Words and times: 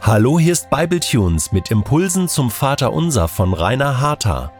Hallo, 0.00 0.38
hier 0.38 0.52
ist 0.52 0.68
Bibletunes 0.68 1.52
mit 1.52 1.70
Impulsen 1.70 2.28
zum 2.28 2.50
Vater 2.50 2.92
Unser 2.92 3.28
von 3.28 3.54
Rainer 3.54 4.00
Harter. 4.00 4.52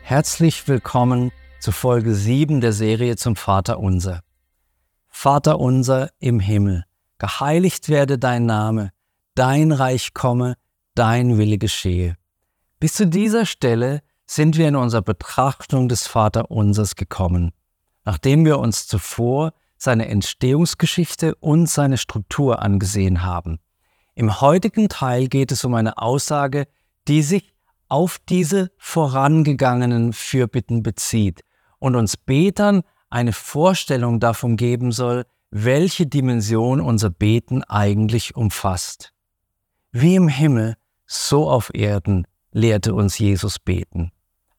Herzlich 0.00 0.66
willkommen 0.66 1.32
zu 1.60 1.70
Folge 1.70 2.14
7 2.14 2.60
der 2.60 2.72
Serie 2.72 3.16
zum 3.16 3.36
Vater 3.36 3.78
Unser. 3.78 4.22
Vater 5.08 5.60
unser 5.60 6.08
im 6.18 6.40
Himmel, 6.40 6.84
geheiligt 7.18 7.88
werde 7.88 8.18
dein 8.18 8.46
Name, 8.46 8.90
dein 9.34 9.70
Reich 9.70 10.14
komme, 10.14 10.54
dein 10.94 11.36
Wille 11.36 11.58
geschehe. 11.58 12.16
Bis 12.80 12.94
zu 12.94 13.06
dieser 13.06 13.44
Stelle 13.44 14.00
sind 14.26 14.56
wir 14.56 14.66
in 14.66 14.74
unserer 14.74 15.02
Betrachtung 15.02 15.90
des 15.90 16.06
Vaterunsers 16.06 16.96
gekommen, 16.96 17.52
nachdem 18.06 18.46
wir 18.46 18.58
uns 18.58 18.86
zuvor 18.86 19.52
seine 19.76 20.08
Entstehungsgeschichte 20.08 21.34
und 21.36 21.68
seine 21.68 21.98
Struktur 21.98 22.62
angesehen 22.62 23.22
haben. 23.22 23.58
Im 24.14 24.40
heutigen 24.40 24.88
Teil 24.88 25.28
geht 25.28 25.52
es 25.52 25.62
um 25.62 25.74
eine 25.74 25.98
Aussage, 25.98 26.66
die 27.06 27.22
sich 27.22 27.52
auf 27.88 28.18
diese 28.30 28.70
vorangegangenen 28.78 30.14
Fürbitten 30.14 30.82
bezieht 30.82 31.42
und 31.78 31.96
uns 31.96 32.16
Betern 32.16 32.80
eine 33.10 33.34
Vorstellung 33.34 34.20
davon 34.20 34.56
geben 34.56 34.90
soll, 34.90 35.26
welche 35.50 36.06
Dimension 36.06 36.80
unser 36.80 37.10
Beten 37.10 37.62
eigentlich 37.64 38.36
umfasst. 38.36 39.12
Wie 39.92 40.14
im 40.14 40.28
Himmel, 40.28 40.76
so 41.06 41.50
auf 41.50 41.74
Erden 41.74 42.26
lehrte 42.52 42.94
uns 42.94 43.18
Jesus 43.18 43.58
beten. 43.58 44.12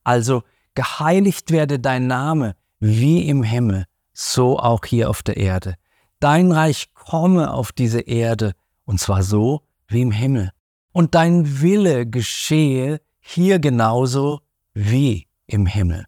Also 0.03 0.43
geheiligt 0.75 1.51
werde 1.51 1.79
dein 1.79 2.07
Name 2.07 2.55
wie 2.79 3.27
im 3.27 3.43
Himmel, 3.43 3.85
so 4.13 4.59
auch 4.59 4.85
hier 4.85 5.09
auf 5.09 5.23
der 5.23 5.37
Erde. 5.37 5.75
Dein 6.19 6.51
Reich 6.51 6.93
komme 6.93 7.53
auf 7.53 7.71
diese 7.71 8.01
Erde, 8.01 8.53
und 8.85 8.99
zwar 8.99 9.23
so 9.23 9.61
wie 9.87 10.01
im 10.01 10.11
Himmel. 10.11 10.51
Und 10.91 11.15
dein 11.15 11.61
Wille 11.61 12.05
geschehe 12.05 12.99
hier 13.19 13.59
genauso 13.59 14.41
wie 14.73 15.27
im 15.47 15.65
Himmel. 15.65 16.05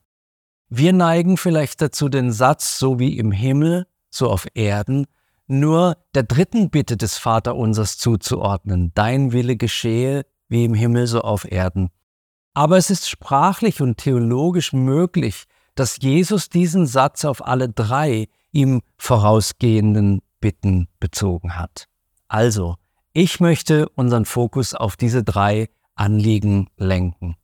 Wir 0.69 0.93
neigen 0.93 1.37
vielleicht 1.37 1.81
dazu, 1.81 2.09
den 2.09 2.31
Satz 2.31 2.79
so 2.79 2.99
wie 2.99 3.17
im 3.17 3.31
Himmel, 3.31 3.85
so 4.09 4.29
auf 4.29 4.47
Erden, 4.55 5.05
nur 5.47 5.97
der 6.15 6.23
dritten 6.23 6.69
Bitte 6.69 6.97
des 6.97 7.17
Vaterunsers 7.17 7.97
zuzuordnen. 7.97 8.91
Dein 8.95 9.31
Wille 9.33 9.55
geschehe 9.55 10.25
wie 10.53 10.65
im 10.65 10.75
Himmel, 10.75 11.07
so 11.07 11.21
auf 11.21 11.51
Erden. 11.51 11.89
Aber 12.53 12.77
es 12.77 12.91
ist 12.91 13.09
sprachlich 13.09 13.81
und 13.81 13.97
theologisch 13.97 14.71
möglich, 14.71 15.45
dass 15.73 15.97
Jesus 15.99 16.49
diesen 16.49 16.85
Satz 16.85 17.25
auf 17.25 17.45
alle 17.45 17.67
drei 17.69 18.27
ihm 18.51 18.81
vorausgehenden 18.97 20.21
Bitten 20.39 20.87
bezogen 20.99 21.57
hat. 21.57 21.87
Also, 22.27 22.75
ich 23.13 23.39
möchte 23.39 23.89
unseren 23.89 24.25
Fokus 24.25 24.75
auf 24.75 24.95
diese 24.95 25.23
drei 25.23 25.69
Anliegen 25.95 26.69
lenken. 26.77 27.35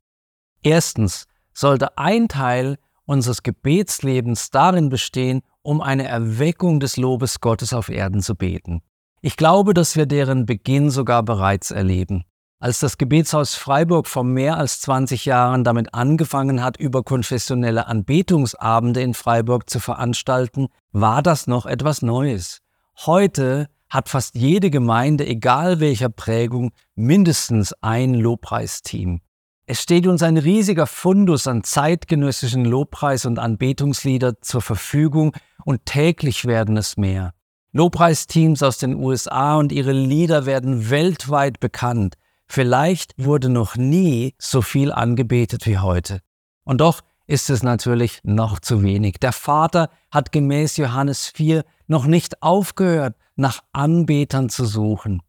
Erstens 0.62 1.26
sollte 1.52 1.98
ein 1.98 2.28
Teil 2.28 2.78
unseres 3.06 3.42
Gebetslebens 3.42 4.52
darin 4.52 4.90
bestehen, 4.90 5.42
um 5.64 5.82
eine 5.82 6.08
Erweckung 6.08 6.80
des 6.80 6.96
Lobes 6.96 7.40
Gottes 7.40 7.74
auf 7.74 7.90
Erden 7.90 8.22
zu 8.22 8.36
beten. 8.36 8.84
Ich 9.22 9.36
glaube, 9.36 9.74
dass 9.74 9.96
wir 9.96 10.06
deren 10.06 10.46
Beginn 10.46 10.92
sogar 10.92 11.24
bereits 11.24 11.72
erleben. 11.72 12.24
Als 12.62 12.80
das 12.80 12.98
Gebetshaus 12.98 13.56
Freiburg 13.56 14.06
vor 14.06 14.26
mehr 14.26 14.58
als 14.58 14.82
20 14.82 15.24
Jahren 15.24 15.64
damit 15.64 15.94
angefangen 15.94 16.62
hat, 16.62 16.76
überkonfessionelle 16.76 17.88
Anbetungsabende 17.88 19.02
in 19.02 19.14
Freiburg 19.14 19.70
zu 19.70 19.80
veranstalten, 19.80 20.68
war 20.92 21.22
das 21.22 21.48
noch 21.48 21.66
etwas 21.66 22.02
Neues. 22.02 22.60
Heute 23.06 23.70
hat 23.90 24.10
fast 24.10 24.36
jede 24.36 24.72
Gemeinde, 24.72 25.26
egal 25.26 25.80
welcher 25.80 26.10
Prägung, 26.10 26.72
mindestens 26.96 27.74
ein 27.80 28.14
Lobpreisteam. 28.14 29.22
Es 29.66 29.82
steht 29.82 30.06
uns 30.06 30.22
ein 30.22 30.36
riesiger 30.36 30.86
Fundus 30.86 31.48
an 31.48 31.64
zeitgenössischen 31.64 32.66
Lobpreis- 32.66 33.26
und 33.26 33.40
Anbetungslieder 33.40 34.42
zur 34.42 34.62
Verfügung 34.62 35.34
und 35.64 35.86
täglich 35.86 36.44
werden 36.44 36.76
es 36.76 36.98
mehr. 36.98 37.34
Lobpreisteams 37.72 38.64
aus 38.64 38.80
den 38.80 38.96
USA 38.96 39.56
und 39.56 39.72
ihre 39.72 39.94
Lieder 39.94 40.46
werden 40.46 40.90
weltweit 40.90 41.62
bekannt. 41.62 42.16
Vielleicht 42.52 43.14
wurde 43.18 43.48
noch 43.48 43.76
nie 43.76 44.34
so 44.40 44.64
viel 44.64 44.92
angebetet 44.92 45.68
wie 45.68 45.78
heute. 45.78 46.22
Und 46.64 46.82
doch 46.82 47.02
ist 47.28 47.52
es 47.52 47.62
natürlich 47.62 48.20
noch 48.24 48.60
zu 48.60 48.82
wenig. 48.82 49.18
Der 49.22 49.34
Vater 49.34 49.92
hat 50.10 50.32
gemäß 50.32 50.78
Johannes 50.78 51.28
4 51.28 51.64
noch 51.86 52.08
nicht 52.08 52.42
aufgehört, 52.42 53.16
nach 53.36 53.62
Anbetern 53.72 54.50
zu 54.50 54.66
suchen. 54.66 55.22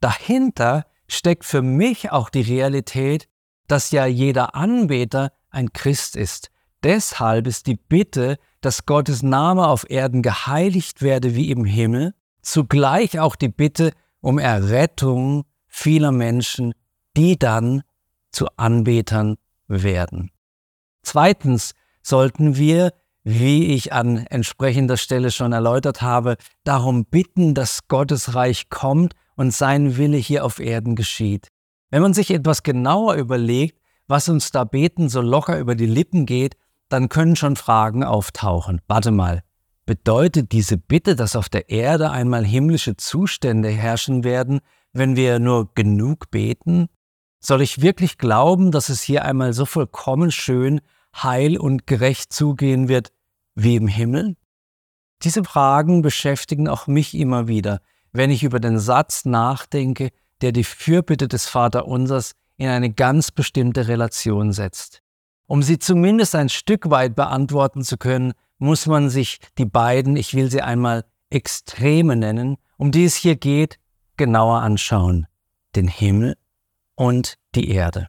Dahinter 0.00 0.84
steckt 1.08 1.46
für 1.46 1.62
mich 1.62 2.12
auch 2.12 2.28
die 2.28 2.42
Realität, 2.42 3.26
dass 3.68 3.90
ja 3.90 4.04
jeder 4.04 4.54
Anbeter 4.54 5.32
ein 5.48 5.72
Christ 5.72 6.14
ist. 6.14 6.50
Deshalb 6.82 7.46
ist 7.46 7.66
die 7.66 7.76
Bitte, 7.76 8.36
dass 8.60 8.84
Gottes 8.84 9.22
Name 9.22 9.66
auf 9.66 9.88
Erden 9.88 10.20
geheiligt 10.20 11.00
werde 11.00 11.34
wie 11.34 11.50
im 11.50 11.64
Himmel, 11.64 12.14
zugleich 12.42 13.18
auch 13.18 13.34
die 13.34 13.48
Bitte 13.48 13.92
um 14.20 14.38
Errettung 14.38 15.44
vieler 15.76 16.10
Menschen, 16.10 16.72
die 17.16 17.38
dann 17.38 17.82
zu 18.32 18.46
Anbetern 18.56 19.36
werden. 19.68 20.30
Zweitens 21.02 21.74
sollten 22.02 22.56
wir, 22.56 22.92
wie 23.24 23.74
ich 23.74 23.92
an 23.92 24.18
entsprechender 24.18 24.96
Stelle 24.96 25.30
schon 25.30 25.52
erläutert 25.52 26.00
habe, 26.00 26.36
darum 26.64 27.04
bitten, 27.04 27.54
dass 27.54 27.88
Gottes 27.88 28.34
Reich 28.34 28.70
kommt 28.70 29.14
und 29.36 29.52
sein 29.52 29.96
Wille 29.98 30.16
hier 30.16 30.44
auf 30.44 30.60
Erden 30.60 30.96
geschieht. 30.96 31.48
Wenn 31.90 32.02
man 32.02 32.14
sich 32.14 32.30
etwas 32.30 32.62
genauer 32.62 33.14
überlegt, 33.14 33.78
was 34.08 34.28
uns 34.28 34.52
da 34.52 34.64
beten 34.64 35.08
so 35.08 35.20
locker 35.20 35.58
über 35.58 35.74
die 35.74 35.86
Lippen 35.86 36.24
geht, 36.24 36.56
dann 36.88 37.08
können 37.08 37.36
schon 37.36 37.56
Fragen 37.56 38.02
auftauchen. 38.02 38.80
Warte 38.88 39.10
mal, 39.10 39.42
bedeutet 39.84 40.52
diese 40.52 40.78
Bitte, 40.78 41.16
dass 41.16 41.36
auf 41.36 41.48
der 41.48 41.68
Erde 41.68 42.10
einmal 42.10 42.44
himmlische 42.44 42.96
Zustände 42.96 43.68
herrschen 43.68 44.24
werden, 44.24 44.60
wenn 44.98 45.16
wir 45.16 45.38
nur 45.38 45.72
genug 45.74 46.30
beten? 46.30 46.88
Soll 47.40 47.62
ich 47.62 47.82
wirklich 47.82 48.18
glauben, 48.18 48.70
dass 48.70 48.88
es 48.88 49.02
hier 49.02 49.24
einmal 49.24 49.52
so 49.52 49.66
vollkommen 49.66 50.30
schön, 50.30 50.80
heil 51.14 51.58
und 51.58 51.86
gerecht 51.86 52.32
zugehen 52.32 52.88
wird 52.88 53.12
wie 53.54 53.76
im 53.76 53.88
Himmel? 53.88 54.36
Diese 55.22 55.44
Fragen 55.44 56.02
beschäftigen 56.02 56.68
auch 56.68 56.86
mich 56.86 57.14
immer 57.14 57.48
wieder, 57.48 57.80
wenn 58.12 58.30
ich 58.30 58.42
über 58.42 58.60
den 58.60 58.78
Satz 58.78 59.24
nachdenke, 59.24 60.10
der 60.40 60.52
die 60.52 60.64
Fürbitte 60.64 61.28
des 61.28 61.46
Vaterunsers 61.46 62.32
in 62.56 62.68
eine 62.68 62.92
ganz 62.92 63.30
bestimmte 63.30 63.88
Relation 63.88 64.52
setzt. 64.52 65.02
Um 65.46 65.62
sie 65.62 65.78
zumindest 65.78 66.34
ein 66.34 66.48
Stück 66.48 66.90
weit 66.90 67.14
beantworten 67.14 67.82
zu 67.82 67.96
können, 67.96 68.32
muss 68.58 68.86
man 68.86 69.10
sich 69.10 69.38
die 69.58 69.66
beiden, 69.66 70.16
ich 70.16 70.34
will 70.34 70.50
sie 70.50 70.62
einmal 70.62 71.04
Extreme 71.30 72.16
nennen, 72.16 72.56
um 72.76 72.90
die 72.90 73.04
es 73.04 73.14
hier 73.14 73.36
geht, 73.36 73.78
genauer 74.16 74.60
anschauen. 74.62 75.26
Den 75.74 75.88
Himmel 75.88 76.36
und 76.94 77.36
die 77.54 77.70
Erde. 77.70 78.08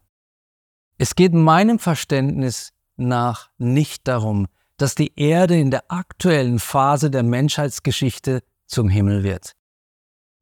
Es 0.98 1.16
geht 1.16 1.34
meinem 1.34 1.80
Verständnis 1.80 2.74
nach 2.96 3.50
nicht 3.58 4.08
darum, 4.08 4.48
dass 4.78 4.96
die 4.96 5.14
Erde 5.20 5.58
in 5.58 5.72
der 5.72 5.92
aktuellen 5.92 6.60
Phase 6.60 7.12
der 7.12 7.24
Menschheitsgeschichte 7.24 8.42
zum 8.66 8.90
Himmel 8.90 9.24
wird. 9.24 9.54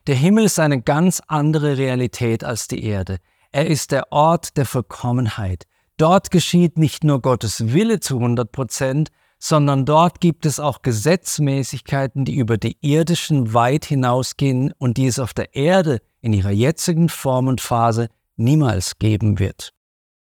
Der 0.07 0.15
Himmel 0.15 0.45
ist 0.45 0.59
eine 0.59 0.81
ganz 0.81 1.21
andere 1.27 1.77
Realität 1.77 2.43
als 2.43 2.67
die 2.67 2.83
Erde. 2.83 3.17
Er 3.51 3.67
ist 3.67 3.91
der 3.91 4.11
Ort 4.11 4.57
der 4.57 4.65
Vollkommenheit. 4.65 5.65
Dort 5.97 6.29
geschieht 6.29 6.77
nicht 6.77 7.03
nur 7.03 7.21
Gottes 7.21 7.73
Wille 7.73 7.99
zu 7.99 8.17
100 8.17 8.51
Prozent, 8.51 9.09
sondern 9.39 9.85
dort 9.85 10.21
gibt 10.21 10.45
es 10.45 10.59
auch 10.59 10.81
Gesetzmäßigkeiten, 10.81 12.25
die 12.25 12.35
über 12.35 12.57
die 12.57 12.77
irdischen 12.81 13.53
weit 13.53 13.85
hinausgehen 13.85 14.73
und 14.77 14.97
die 14.97 15.07
es 15.07 15.19
auf 15.19 15.33
der 15.33 15.55
Erde 15.55 15.99
in 16.21 16.33
ihrer 16.33 16.51
jetzigen 16.51 17.09
Form 17.09 17.47
und 17.47 17.61
Phase 17.61 18.09
niemals 18.37 18.97
geben 18.97 19.39
wird. 19.39 19.73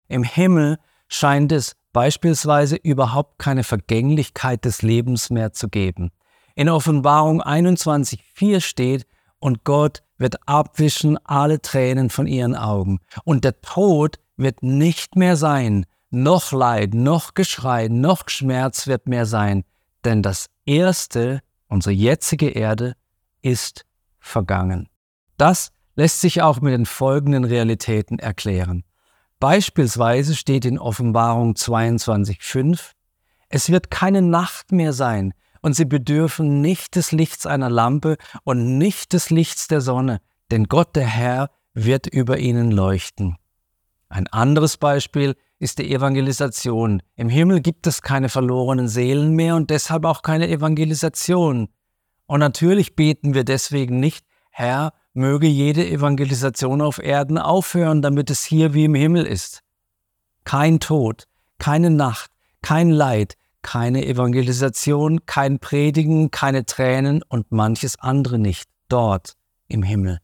Im 0.07 0.23
Himmel 0.23 0.77
scheint 1.07 1.51
es 1.51 1.75
beispielsweise 1.91 2.75
überhaupt 2.75 3.39
keine 3.39 3.63
Vergänglichkeit 3.63 4.65
des 4.65 4.81
Lebens 4.81 5.29
mehr 5.29 5.53
zu 5.53 5.69
geben. 5.69 6.11
In 6.55 6.69
Offenbarung 6.69 7.41
21.4 7.41 8.61
steht, 8.61 9.05
und 9.39 9.63
Gott 9.63 10.03
wird 10.17 10.35
abwischen 10.47 11.17
alle 11.25 11.61
Tränen 11.61 12.09
von 12.09 12.27
ihren 12.27 12.55
Augen. 12.55 12.99
Und 13.23 13.45
der 13.45 13.61
Tod 13.61 14.19
wird 14.35 14.63
nicht 14.63 15.15
mehr 15.15 15.37
sein, 15.37 15.85
noch 16.09 16.51
Leid, 16.51 16.93
noch 16.93 17.33
Geschrei, 17.33 17.87
noch 17.87 18.29
Schmerz 18.29 18.87
wird 18.87 19.07
mehr 19.07 19.25
sein, 19.25 19.63
denn 20.03 20.23
das 20.23 20.47
Erste, 20.65 21.41
unsere 21.67 21.93
jetzige 21.93 22.49
Erde, 22.49 22.95
ist 23.41 23.85
vergangen. 24.19 24.89
Das 25.37 25.71
lässt 25.95 26.21
sich 26.21 26.41
auch 26.41 26.61
mit 26.61 26.73
den 26.73 26.85
folgenden 26.85 27.43
Realitäten 27.43 28.19
erklären. 28.19 28.83
Beispielsweise 29.39 30.35
steht 30.35 30.65
in 30.65 30.79
Offenbarung 30.79 31.53
22.5, 31.53 32.91
es 33.49 33.69
wird 33.69 33.89
keine 33.89 34.21
Nacht 34.21 34.71
mehr 34.71 34.93
sein, 34.93 35.33
und 35.61 35.73
sie 35.73 35.85
bedürfen 35.85 36.61
nicht 36.61 36.95
des 36.95 37.11
Lichts 37.11 37.45
einer 37.45 37.69
Lampe 37.69 38.17
und 38.43 38.77
nicht 38.77 39.13
des 39.13 39.29
Lichts 39.29 39.67
der 39.67 39.81
Sonne, 39.81 40.21
denn 40.51 40.65
Gott 40.65 40.95
der 40.95 41.07
Herr 41.07 41.51
wird 41.73 42.07
über 42.07 42.37
ihnen 42.37 42.71
leuchten. 42.71 43.37
Ein 44.07 44.27
anderes 44.27 44.77
Beispiel 44.77 45.35
ist 45.59 45.77
die 45.77 45.93
Evangelisation. 45.93 47.01
Im 47.15 47.29
Himmel 47.29 47.61
gibt 47.61 47.85
es 47.85 48.01
keine 48.01 48.29
verlorenen 48.29 48.87
Seelen 48.87 49.33
mehr 49.35 49.55
und 49.55 49.69
deshalb 49.69 50.05
auch 50.05 50.21
keine 50.21 50.49
Evangelisation. 50.49 51.67
Und 52.25 52.39
natürlich 52.39 52.95
beten 52.95 53.33
wir 53.33 53.43
deswegen 53.43 53.99
nicht, 53.99 54.25
Herr, 54.51 54.93
möge 55.13 55.47
jede 55.47 55.87
Evangelisation 55.87 56.81
auf 56.81 56.99
Erden 56.99 57.37
aufhören, 57.37 58.01
damit 58.01 58.29
es 58.29 58.43
hier 58.43 58.73
wie 58.73 58.85
im 58.85 58.95
Himmel 58.95 59.25
ist. 59.25 59.61
Kein 60.45 60.79
Tod, 60.79 61.27
keine 61.57 61.89
Nacht, 61.89 62.31
kein 62.61 62.89
Leid, 62.89 63.35
keine 63.61 64.05
Evangelisation, 64.05 65.25
kein 65.25 65.59
Predigen, 65.59 66.31
keine 66.31 66.65
Tränen 66.65 67.21
und 67.27 67.51
manches 67.51 67.99
andere 67.99 68.39
nicht 68.39 68.69
dort 68.87 69.33
im 69.67 69.83
Himmel. 69.83 70.19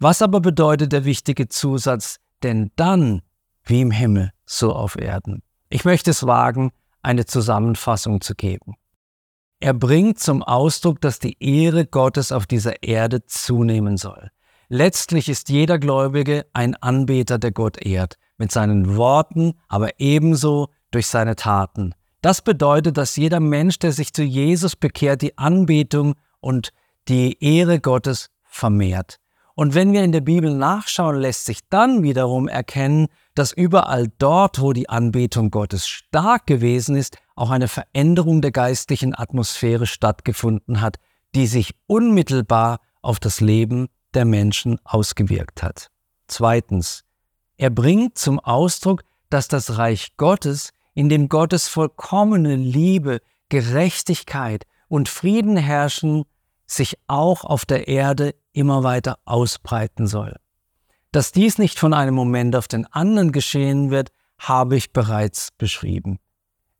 Was 0.00 0.22
aber 0.22 0.40
bedeutet 0.40 0.92
der 0.92 1.04
wichtige 1.04 1.48
Zusatz, 1.48 2.16
denn 2.42 2.72
dann 2.74 3.22
wie 3.64 3.80
im 3.80 3.92
Himmel, 3.92 4.32
so 4.58 4.72
auf 4.72 4.96
Erden? 4.96 5.42
Ich 5.68 5.84
möchte 5.84 6.10
es 6.10 6.26
wagen, 6.26 6.72
eine 7.02 7.26
Zusammenfassung 7.26 8.20
zu 8.20 8.34
geben. 8.34 8.74
Er 9.60 9.74
bringt 9.74 10.18
zum 10.18 10.42
Ausdruck, 10.42 11.00
dass 11.00 11.18
die 11.18 11.36
Ehre 11.40 11.86
Gottes 11.86 12.32
auf 12.32 12.46
dieser 12.46 12.82
Erde 12.82 13.24
zunehmen 13.26 13.96
soll. 13.96 14.30
Letztlich 14.68 15.28
ist 15.28 15.50
jeder 15.50 15.78
Gläubige 15.78 16.46
ein 16.52 16.74
Anbeter, 16.76 17.38
der 17.38 17.52
Gott 17.52 17.76
ehrt, 17.80 18.16
mit 18.38 18.50
seinen 18.50 18.96
Worten, 18.96 19.54
aber 19.68 20.00
ebenso 20.00 20.68
durch 20.90 21.06
seine 21.06 21.36
Taten. 21.36 21.94
Das 22.22 22.42
bedeutet, 22.42 22.96
dass 22.96 23.16
jeder 23.16 23.40
Mensch, 23.40 23.78
der 23.78 23.92
sich 23.92 24.12
zu 24.12 24.22
Jesus 24.22 24.76
bekehrt, 24.76 25.22
die 25.22 25.36
Anbetung 25.38 26.14
und 26.40 26.72
die 27.08 27.36
Ehre 27.44 27.80
Gottes 27.80 28.30
vermehrt. 28.44 29.18
Und 29.54 29.74
wenn 29.74 29.92
wir 29.92 30.02
in 30.02 30.12
der 30.12 30.20
Bibel 30.20 30.54
nachschauen, 30.54 31.20
lässt 31.20 31.44
sich 31.44 31.60
dann 31.68 32.02
wiederum 32.02 32.48
erkennen, 32.48 33.08
dass 33.34 33.52
überall 33.52 34.08
dort, 34.18 34.60
wo 34.60 34.72
die 34.72 34.88
Anbetung 34.88 35.50
Gottes 35.50 35.86
stark 35.86 36.46
gewesen 36.46 36.96
ist, 36.96 37.18
auch 37.36 37.50
eine 37.50 37.68
Veränderung 37.68 38.40
der 38.40 38.52
geistlichen 38.52 39.14
Atmosphäre 39.14 39.86
stattgefunden 39.86 40.80
hat, 40.80 40.96
die 41.34 41.46
sich 41.46 41.74
unmittelbar 41.86 42.80
auf 43.02 43.20
das 43.20 43.40
Leben 43.40 43.88
der 44.14 44.24
Menschen 44.24 44.78
ausgewirkt 44.84 45.62
hat. 45.62 45.88
Zweitens, 46.28 47.04
er 47.56 47.70
bringt 47.70 48.18
zum 48.18 48.40
Ausdruck, 48.40 49.02
dass 49.30 49.48
das 49.48 49.78
Reich 49.78 50.16
Gottes 50.16 50.70
in 50.94 51.08
dem 51.08 51.28
Gottes 51.28 51.68
vollkommene 51.68 52.56
Liebe, 52.56 53.20
Gerechtigkeit 53.48 54.64
und 54.88 55.08
Frieden 55.08 55.56
herrschen, 55.56 56.24
sich 56.66 56.98
auch 57.06 57.44
auf 57.44 57.64
der 57.64 57.88
Erde 57.88 58.34
immer 58.52 58.82
weiter 58.82 59.18
ausbreiten 59.24 60.06
soll. 60.06 60.36
Dass 61.10 61.32
dies 61.32 61.58
nicht 61.58 61.78
von 61.78 61.92
einem 61.92 62.14
Moment 62.14 62.56
auf 62.56 62.68
den 62.68 62.86
anderen 62.86 63.32
geschehen 63.32 63.90
wird, 63.90 64.10
habe 64.38 64.76
ich 64.76 64.92
bereits 64.92 65.50
beschrieben. 65.58 66.18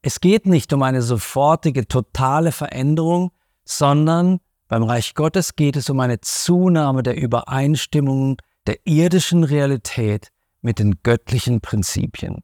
Es 0.00 0.20
geht 0.20 0.46
nicht 0.46 0.72
um 0.72 0.82
eine 0.82 1.02
sofortige, 1.02 1.86
totale 1.86 2.50
Veränderung, 2.50 3.30
sondern 3.64 4.40
beim 4.68 4.82
Reich 4.82 5.14
Gottes 5.14 5.54
geht 5.54 5.76
es 5.76 5.90
um 5.90 6.00
eine 6.00 6.20
Zunahme 6.20 7.02
der 7.02 7.16
Übereinstimmung 7.16 8.38
der 8.66 8.78
irdischen 8.84 9.44
Realität 9.44 10.28
mit 10.62 10.78
den 10.78 11.02
göttlichen 11.02 11.60
Prinzipien. 11.60 12.42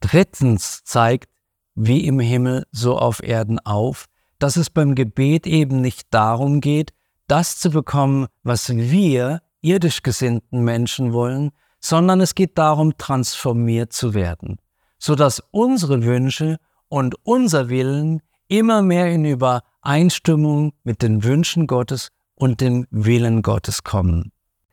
Drittens 0.00 0.84
zeigt, 0.84 1.30
wie 1.74 2.06
im 2.06 2.20
Himmel 2.20 2.64
so 2.70 2.96
auf 2.96 3.22
Erden 3.22 3.58
auf, 3.58 4.06
dass 4.38 4.56
es 4.56 4.70
beim 4.70 4.94
Gebet 4.94 5.46
eben 5.46 5.80
nicht 5.80 6.08
darum 6.10 6.60
geht, 6.60 6.92
das 7.26 7.58
zu 7.58 7.70
bekommen, 7.70 8.26
was 8.42 8.68
wir 8.68 9.40
irdisch 9.60 10.02
gesinnten 10.02 10.62
Menschen 10.62 11.12
wollen, 11.12 11.50
sondern 11.80 12.20
es 12.20 12.34
geht 12.34 12.56
darum, 12.58 12.96
transformiert 12.98 13.92
zu 13.92 14.14
werden, 14.14 14.58
sodass 14.98 15.42
unsere 15.50 16.04
Wünsche 16.04 16.58
und 16.88 17.14
unser 17.24 17.68
Willen 17.68 18.22
immer 18.48 18.82
mehr 18.82 19.10
in 19.12 19.24
Übereinstimmung 19.24 20.72
mit 20.84 21.02
den 21.02 21.24
Wünschen 21.24 21.66
Gottes 21.66 22.10
und 22.34 22.60
dem 22.60 22.86
Willen 22.90 23.42
Gottes 23.42 23.82
kommen. 23.82 24.32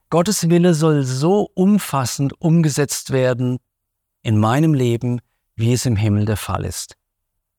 Gottes 0.09 0.49
Wille 0.49 0.75
soll 0.75 1.03
so 1.03 1.49
umfassend 1.55 2.39
umgesetzt 2.39 3.11
werden, 3.11 3.57
in 4.21 4.37
meinem 4.37 4.73
Leben, 4.73 5.19
wie 5.55 5.73
es 5.73 5.85
im 5.85 5.95
Himmel 5.95 6.25
der 6.25 6.37
Fall 6.37 6.65
ist. 6.65 6.95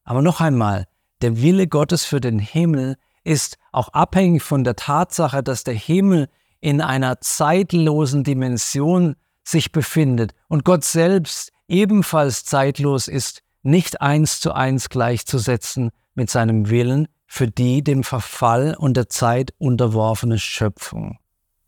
Aber 0.04 0.22
noch 0.22 0.40
einmal, 0.40 0.86
der 1.24 1.40
Wille 1.40 1.66
Gottes 1.68 2.04
für 2.04 2.20
den 2.20 2.38
Himmel 2.38 2.96
ist 3.22 3.56
auch 3.72 3.88
abhängig 3.94 4.42
von 4.42 4.62
der 4.62 4.76
Tatsache, 4.76 5.42
dass 5.42 5.64
der 5.64 5.72
Himmel 5.72 6.28
in 6.60 6.82
einer 6.82 7.18
zeitlosen 7.22 8.24
Dimension 8.24 9.16
sich 9.42 9.72
befindet 9.72 10.34
und 10.48 10.66
Gott 10.66 10.84
selbst 10.84 11.50
ebenfalls 11.66 12.44
zeitlos 12.44 13.08
ist, 13.08 13.40
nicht 13.62 14.02
eins 14.02 14.38
zu 14.40 14.52
eins 14.52 14.90
gleichzusetzen 14.90 15.92
mit 16.14 16.28
seinem 16.28 16.68
Willen 16.68 17.08
für 17.26 17.48
die 17.48 17.82
dem 17.82 18.04
Verfall 18.04 18.76
und 18.78 18.94
der 18.94 19.08
Zeit 19.08 19.54
unterworfene 19.56 20.38
Schöpfung. 20.38 21.20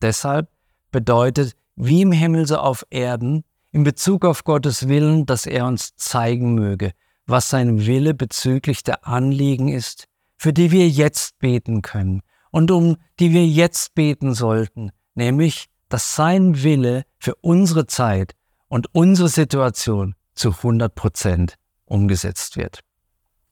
Deshalb 0.03 0.51
bedeutet 0.93 1.55
wie 1.77 2.03
im 2.03 2.13
Himmel 2.13 2.47
so 2.47 2.59
auf 2.59 2.87
Erden 2.91 3.43
in 3.73 3.85
Bezug 3.85 4.27
auf 4.27 4.45
Gottes 4.45 4.87
Willen, 4.87 5.25
dass 5.25 5.47
er 5.47 5.65
uns 5.65 5.97
zeigen 5.97 6.55
möge, 6.55 6.93
was 7.27 7.51
sein 7.51 7.87
Wille 7.87 8.15
bezüglich 8.15 8.83
der 8.83 9.07
Anliegen 9.07 9.69
ist, 9.69 10.07
für 10.37 10.53
die 10.53 10.71
wir 10.71 10.89
jetzt 10.89 11.39
beten 11.39 11.83
können 11.83 12.23
und 12.51 12.71
um 12.71 12.97
die 13.19 13.33
wir 13.33 13.47
jetzt 13.47 13.95
beten 13.95 14.35
sollten, 14.35 14.91
nämlich, 15.15 15.67
dass 15.89 16.15
sein 16.15 16.63
Wille 16.63 17.05
für 17.19 17.35
unsere 17.37 17.87
Zeit 17.87 18.35
und 18.69 18.95
unsere 18.95 19.29
Situation 19.29 20.15
zu 20.35 20.51
100 20.51 20.95
Prozent 20.95 21.55
umgesetzt 21.85 22.57
wird. 22.57 22.81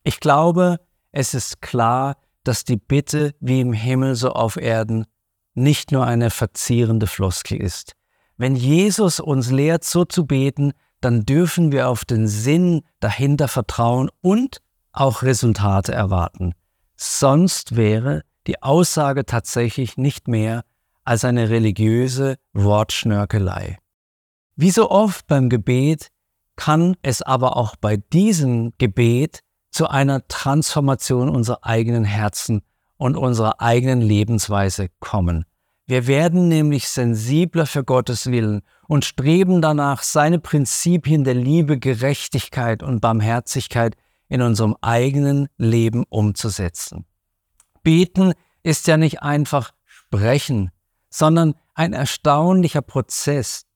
Ich 0.02 0.20
glaube, 0.20 0.80
es 1.12 1.34
ist 1.34 1.62
klar, 1.62 2.16
dass 2.42 2.64
die 2.64 2.76
Bitte 2.76 3.34
wie 3.40 3.60
im 3.60 3.72
Himmel 3.72 4.16
so 4.16 4.30
auf 4.30 4.56
Erden 4.56 5.06
nicht 5.54 5.92
nur 5.92 6.06
eine 6.06 6.30
verzierende 6.30 7.06
Floskel 7.06 7.60
ist, 7.60 7.92
wenn 8.36 8.56
Jesus 8.56 9.20
uns 9.20 9.50
lehrt, 9.50 9.84
so 9.84 10.04
zu 10.04 10.26
beten, 10.26 10.72
dann 11.04 11.26
dürfen 11.26 11.70
wir 11.70 11.88
auf 11.88 12.04
den 12.04 12.26
Sinn 12.26 12.82
dahinter 13.00 13.48
vertrauen 13.48 14.10
und 14.22 14.62
auch 14.92 15.22
Resultate 15.22 15.92
erwarten. 15.92 16.54
Sonst 16.96 17.76
wäre 17.76 18.22
die 18.46 18.62
Aussage 18.62 19.26
tatsächlich 19.26 19.96
nicht 19.96 20.28
mehr 20.28 20.64
als 21.04 21.24
eine 21.24 21.50
religiöse 21.50 22.36
Wortschnörkelei. 22.52 23.78
Wie 24.56 24.70
so 24.70 24.90
oft 24.90 25.26
beim 25.26 25.50
Gebet 25.50 26.08
kann 26.56 26.96
es 27.02 27.20
aber 27.20 27.56
auch 27.56 27.76
bei 27.76 27.96
diesem 27.96 28.72
Gebet 28.78 29.40
zu 29.70 29.88
einer 29.88 30.26
Transformation 30.28 31.28
unserer 31.28 31.64
eigenen 31.64 32.04
Herzen 32.04 32.62
und 32.96 33.16
unserer 33.16 33.60
eigenen 33.60 34.00
Lebensweise 34.00 34.88
kommen. 35.00 35.44
Wir 35.86 36.06
werden 36.06 36.48
nämlich 36.48 36.88
sensibler 36.88 37.66
für 37.66 37.84
Gottes 37.84 38.26
Willen 38.26 38.62
und 38.88 39.04
streben 39.04 39.62
danach, 39.62 40.02
seine 40.02 40.38
Prinzipien 40.38 41.24
der 41.24 41.34
Liebe, 41.34 41.78
Gerechtigkeit 41.78 42.82
und 42.82 43.00
Barmherzigkeit 43.00 43.96
in 44.28 44.42
unserem 44.42 44.76
eigenen 44.80 45.48
Leben 45.56 46.04
umzusetzen. 46.08 47.04
Beten 47.82 48.32
ist 48.62 48.86
ja 48.86 48.96
nicht 48.96 49.22
einfach 49.22 49.72
sprechen, 49.84 50.70
sondern 51.10 51.54
ein 51.74 51.92
erstaunlicher 51.92 52.82
Prozess, 52.82 53.66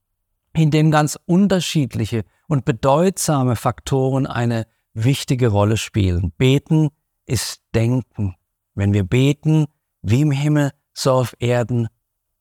in 0.55 0.71
dem 0.71 0.91
ganz 0.91 1.19
unterschiedliche 1.27 2.25
und 2.47 2.65
bedeutsame 2.65 3.57
Faktoren 3.57 4.27
eine 4.27 4.67
wichtige 4.95 5.49
Rolle 5.49 5.77
spielen. 5.77 6.33
Beten 6.39 6.89
ist 7.27 7.63
Denken. 7.75 8.35
Wenn 8.75 8.93
wir 8.93 9.05
beten, 9.05 9.67
wie 10.03 10.23
im 10.23 10.31
Himmel, 10.31 10.73
so 10.95 11.13
auf 11.13 11.35
Erden, 11.39 11.89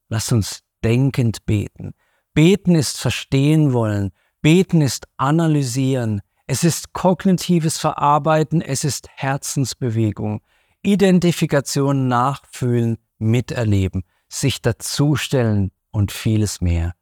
Lass 0.09 0.31
uns 0.31 0.63
denkend 0.83 1.45
beten. 1.45 1.93
Beten 2.37 2.75
ist 2.75 2.99
verstehen 2.99 3.73
wollen. 3.73 4.11
Beten 4.43 4.81
ist 4.81 5.07
analysieren. 5.17 6.21
Es 6.45 6.63
ist 6.63 6.93
kognitives 6.93 7.79
Verarbeiten. 7.79 8.61
Es 8.61 8.83
ist 8.83 9.07
Herzensbewegung. 9.15 10.41
Identifikation, 10.83 12.07
Nachfühlen, 12.07 12.99
Miterleben, 13.17 14.03
sich 14.29 14.61
dazustellen 14.61 15.71
und 15.89 16.11
vieles 16.11 16.61
mehr. 16.61 16.93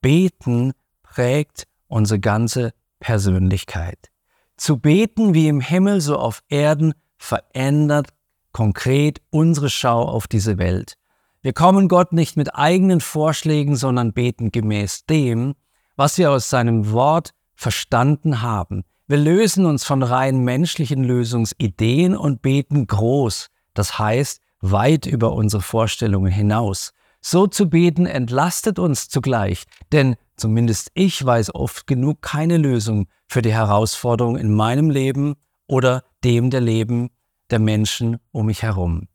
Beten 0.00 0.72
prägt 1.02 1.64
unsere 1.86 2.18
ganze 2.18 2.72
Persönlichkeit. 3.00 4.08
Zu 4.56 4.78
beten 4.78 5.34
wie 5.34 5.48
im 5.48 5.60
Himmel 5.60 6.00
so 6.00 6.16
auf 6.16 6.42
Erden 6.48 6.94
verändert 7.18 8.14
konkret 8.52 9.20
unsere 9.28 9.68
Schau 9.68 10.08
auf 10.08 10.26
diese 10.26 10.56
Welt. 10.56 10.94
Wir 11.42 11.54
kommen 11.54 11.88
Gott 11.88 12.12
nicht 12.12 12.36
mit 12.36 12.54
eigenen 12.54 13.00
Vorschlägen, 13.00 13.74
sondern 13.74 14.12
beten 14.12 14.52
gemäß 14.52 15.06
dem, 15.06 15.54
was 15.96 16.18
wir 16.18 16.30
aus 16.30 16.50
seinem 16.50 16.92
Wort 16.92 17.30
verstanden 17.54 18.42
haben. 18.42 18.84
Wir 19.06 19.16
lösen 19.16 19.64
uns 19.64 19.84
von 19.84 20.02
rein 20.02 20.44
menschlichen 20.44 21.02
Lösungsideen 21.02 22.14
und 22.14 22.42
beten 22.42 22.86
groß, 22.86 23.48
das 23.72 23.98
heißt 23.98 24.40
weit 24.60 25.06
über 25.06 25.32
unsere 25.32 25.62
Vorstellungen 25.62 26.30
hinaus. 26.30 26.92
So 27.22 27.46
zu 27.46 27.70
beten 27.70 28.04
entlastet 28.04 28.78
uns 28.78 29.08
zugleich, 29.08 29.64
denn 29.92 30.16
zumindest 30.36 30.90
ich 30.92 31.24
weiß 31.24 31.54
oft 31.54 31.86
genug 31.86 32.20
keine 32.20 32.58
Lösung 32.58 33.08
für 33.28 33.40
die 33.40 33.52
Herausforderung 33.52 34.36
in 34.36 34.54
meinem 34.54 34.90
Leben 34.90 35.36
oder 35.66 36.04
dem 36.22 36.50
der 36.50 36.60
Leben 36.60 37.08
der 37.50 37.60
Menschen 37.60 38.18
um 38.30 38.46
mich 38.46 38.62
herum. 38.62 39.09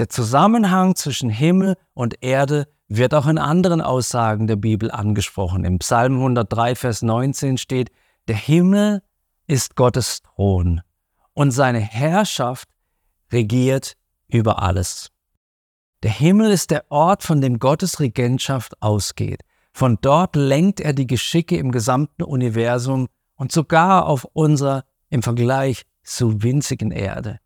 Der 0.00 0.08
Zusammenhang 0.08 0.94
zwischen 0.94 1.28
Himmel 1.28 1.76
und 1.92 2.24
Erde 2.24 2.68
wird 2.88 3.12
auch 3.12 3.26
in 3.26 3.36
anderen 3.36 3.82
Aussagen 3.82 4.46
der 4.46 4.56
Bibel 4.56 4.90
angesprochen. 4.90 5.62
Im 5.62 5.78
Psalm 5.78 6.14
103, 6.14 6.74
Vers 6.74 7.02
19 7.02 7.58
steht, 7.58 7.90
der 8.26 8.36
Himmel 8.36 9.02
ist 9.46 9.76
Gottes 9.76 10.22
Thron 10.22 10.80
und 11.34 11.50
seine 11.50 11.80
Herrschaft 11.80 12.70
regiert 13.30 13.98
über 14.26 14.62
alles. 14.62 15.10
Der 16.02 16.12
Himmel 16.12 16.50
ist 16.50 16.70
der 16.70 16.90
Ort, 16.90 17.22
von 17.22 17.42
dem 17.42 17.58
Gottes 17.58 18.00
Regentschaft 18.00 18.80
ausgeht. 18.80 19.42
Von 19.74 19.98
dort 20.00 20.34
lenkt 20.34 20.80
er 20.80 20.94
die 20.94 21.06
Geschicke 21.06 21.58
im 21.58 21.72
gesamten 21.72 22.22
Universum 22.22 23.08
und 23.34 23.52
sogar 23.52 24.06
auf 24.06 24.24
unserer 24.32 24.84
im 25.10 25.22
Vergleich 25.22 25.82
zu 26.02 26.42
winzigen 26.42 26.90
Erde. 26.90 27.38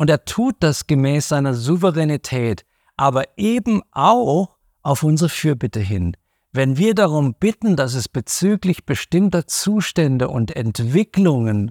Und 0.00 0.08
er 0.08 0.24
tut 0.24 0.56
das 0.60 0.86
gemäß 0.86 1.28
seiner 1.28 1.52
Souveränität, 1.52 2.64
aber 2.96 3.24
eben 3.36 3.82
auch 3.90 4.56
auf 4.80 5.02
unsere 5.02 5.28
Fürbitte 5.28 5.80
hin. 5.80 6.16
Wenn 6.52 6.78
wir 6.78 6.94
darum 6.94 7.34
bitten, 7.34 7.76
dass 7.76 7.92
es 7.92 8.08
bezüglich 8.08 8.86
bestimmter 8.86 9.46
Zustände 9.46 10.28
und 10.28 10.56
Entwicklungen 10.56 11.70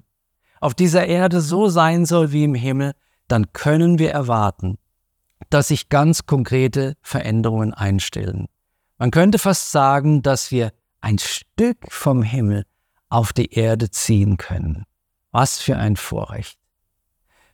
auf 0.60 0.74
dieser 0.74 1.06
Erde 1.06 1.40
so 1.40 1.66
sein 1.68 2.06
soll 2.06 2.30
wie 2.30 2.44
im 2.44 2.54
Himmel, 2.54 2.92
dann 3.26 3.52
können 3.52 3.98
wir 3.98 4.12
erwarten, 4.12 4.78
dass 5.48 5.66
sich 5.66 5.88
ganz 5.88 6.24
konkrete 6.24 6.96
Veränderungen 7.02 7.74
einstellen. 7.74 8.46
Man 8.96 9.10
könnte 9.10 9.40
fast 9.40 9.72
sagen, 9.72 10.22
dass 10.22 10.52
wir 10.52 10.70
ein 11.00 11.18
Stück 11.18 11.78
vom 11.90 12.22
Himmel 12.22 12.64
auf 13.08 13.32
die 13.32 13.52
Erde 13.54 13.90
ziehen 13.90 14.36
können. 14.36 14.84
Was 15.32 15.58
für 15.58 15.76
ein 15.76 15.96
Vorrecht. 15.96 16.59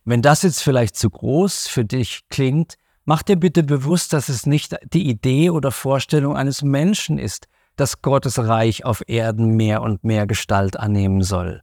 Wenn 0.09 0.21
das 0.21 0.43
jetzt 0.43 0.63
vielleicht 0.63 0.95
zu 0.95 1.09
groß 1.09 1.67
für 1.67 1.83
dich 1.83 2.29
klingt, 2.29 2.75
mach 3.03 3.23
dir 3.23 3.35
bitte 3.35 3.61
bewusst, 3.61 4.13
dass 4.13 4.29
es 4.29 4.45
nicht 4.45 4.73
die 4.93 5.09
Idee 5.09 5.49
oder 5.49 5.69
Vorstellung 5.69 6.37
eines 6.37 6.61
Menschen 6.61 7.19
ist, 7.19 7.49
dass 7.75 8.01
Gottes 8.01 8.39
Reich 8.39 8.85
auf 8.85 9.03
Erden 9.05 9.57
mehr 9.57 9.81
und 9.81 10.05
mehr 10.05 10.25
Gestalt 10.25 10.79
annehmen 10.79 11.23
soll. 11.23 11.61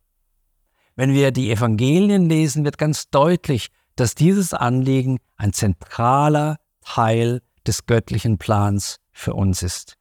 Wenn 0.95 1.15
wir 1.15 1.31
die 1.31 1.51
Evangelien 1.51 2.29
lesen, 2.29 2.67
wird 2.67 2.77
ganz 2.77 3.09
deutlich, 3.09 3.69
dass 3.97 4.15
dieses 4.15 4.53
Anliegen 4.53 5.21
ein 5.39 5.55
zentraler 5.55 6.59
Teil 6.83 7.41
des 7.67 7.87
göttlichen 7.87 8.37
Plans 8.37 9.01
für 9.11 9.33
uns 9.33 9.63
ist. 9.63 9.95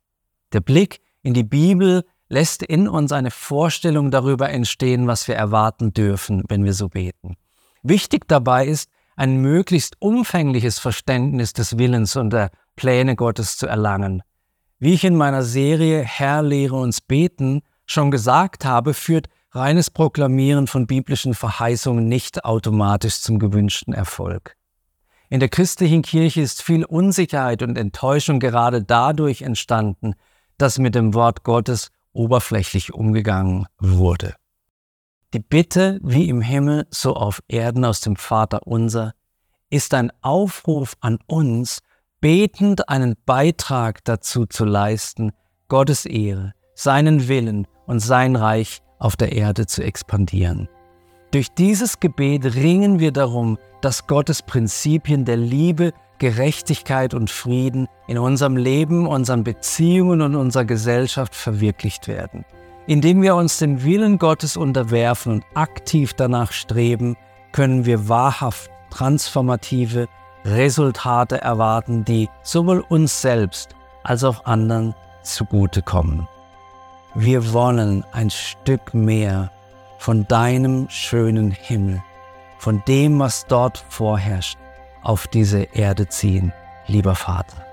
Der 0.51 0.59
Blick 0.59 0.99
in 1.21 1.33
die 1.33 1.45
Bibel 1.45 2.03
lässt 2.27 2.61
in 2.61 2.89
uns 2.89 3.13
eine 3.13 3.31
Vorstellung 3.31 4.11
darüber 4.11 4.49
entstehen, 4.49 5.07
was 5.07 5.29
wir 5.29 5.35
erwarten 5.35 5.93
dürfen, 5.93 6.43
wenn 6.49 6.65
wir 6.65 6.73
so 6.73 6.89
beten. 6.89 7.37
Wichtig 7.83 8.27
dabei 8.27 8.65
ist, 8.65 8.89
ein 9.15 9.37
möglichst 9.37 9.95
umfängliches 9.99 10.79
Verständnis 10.79 11.53
des 11.53 11.77
Willens 11.77 12.15
und 12.15 12.31
der 12.31 12.49
Pläne 12.75 13.15
Gottes 13.15 13.57
zu 13.57 13.67
erlangen. 13.67 14.23
Wie 14.79 14.93
ich 14.93 15.03
in 15.03 15.15
meiner 15.15 15.43
Serie 15.43 16.01
Herr 16.01 16.41
lehre 16.41 16.75
uns 16.75 17.01
beten 17.01 17.61
schon 17.85 18.11
gesagt 18.11 18.65
habe, 18.65 18.93
führt 18.93 19.27
reines 19.51 19.91
Proklamieren 19.91 20.67
von 20.67 20.87
biblischen 20.87 21.35
Verheißungen 21.35 22.07
nicht 22.07 22.43
automatisch 22.43 23.21
zum 23.21 23.37
gewünschten 23.39 23.93
Erfolg. 23.93 24.55
In 25.29 25.39
der 25.39 25.49
christlichen 25.49 26.01
Kirche 26.01 26.41
ist 26.41 26.61
viel 26.61 26.85
Unsicherheit 26.85 27.61
und 27.61 27.77
Enttäuschung 27.77 28.39
gerade 28.39 28.83
dadurch 28.83 29.41
entstanden, 29.41 30.15
dass 30.57 30.79
mit 30.79 30.95
dem 30.95 31.13
Wort 31.13 31.43
Gottes 31.43 31.89
oberflächlich 32.13 32.93
umgegangen 32.93 33.65
wurde. 33.79 34.35
Die 35.33 35.39
Bitte, 35.39 35.99
wie 36.03 36.29
im 36.29 36.41
Himmel, 36.41 36.85
so 36.91 37.15
auf 37.15 37.41
Erden 37.47 37.85
aus 37.85 38.01
dem 38.01 38.15
Vater 38.15 38.67
unser, 38.67 39.13
ist 39.71 39.95
ein 39.95 40.11
Aufruf 40.21 40.93
an 40.99 41.17
uns, 41.25 41.79
betend 42.21 42.87
einen 42.87 43.15
Beitrag 43.25 44.03
dazu 44.03 44.45
zu 44.45 44.63
leisten, 44.63 45.31
Gottes 45.69 46.05
Ehre, 46.05 46.53
seinen 46.75 47.27
Willen 47.27 47.65
und 47.87 47.99
sein 47.99 48.35
Reich 48.35 48.83
auf 48.99 49.15
der 49.15 49.31
Erde 49.31 49.65
zu 49.65 49.83
expandieren. 49.83 50.69
Durch 51.31 51.49
dieses 51.49 51.99
Gebet 51.99 52.45
ringen 52.53 52.99
wir 52.99 53.11
darum, 53.11 53.57
dass 53.81 54.05
Gottes 54.05 54.43
Prinzipien 54.43 55.25
der 55.25 55.37
Liebe, 55.37 55.93
Gerechtigkeit 56.19 57.15
und 57.15 57.31
Frieden 57.31 57.87
in 58.07 58.19
unserem 58.19 58.55
Leben, 58.55 59.07
unseren 59.07 59.43
Beziehungen 59.43 60.21
und 60.21 60.35
unserer 60.35 60.65
Gesellschaft 60.65 61.33
verwirklicht 61.33 62.07
werden. 62.07 62.45
Indem 62.85 63.21
wir 63.21 63.35
uns 63.35 63.57
dem 63.59 63.83
Willen 63.83 64.17
Gottes 64.17 64.57
unterwerfen 64.57 65.33
und 65.33 65.45
aktiv 65.53 66.13
danach 66.13 66.51
streben, 66.51 67.15
können 67.51 67.85
wir 67.85 68.09
wahrhaft 68.09 68.69
transformative 68.89 70.07
Resultate 70.45 71.39
erwarten, 71.39 72.03
die 72.03 72.29
sowohl 72.41 72.83
uns 72.89 73.21
selbst 73.21 73.75
als 74.03 74.23
auch 74.23 74.45
anderen 74.45 74.93
zugutekommen. 75.23 76.27
Wir 77.15 77.53
wollen 77.53 78.03
ein 78.11 78.29
Stück 78.29 78.93
mehr 78.93 79.51
von 79.99 80.27
deinem 80.27 80.89
schönen 80.89 81.51
Himmel, 81.51 82.03
von 82.57 82.83
dem, 82.87 83.19
was 83.19 83.45
dort 83.45 83.85
vorherrscht, 83.87 84.57
auf 85.01 85.27
diese 85.27 85.63
Erde 85.73 86.09
ziehen, 86.09 86.51
lieber 86.87 87.15
Vater. 87.15 87.72